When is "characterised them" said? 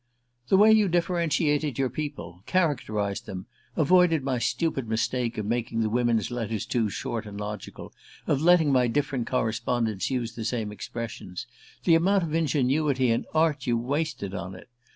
2.47-3.45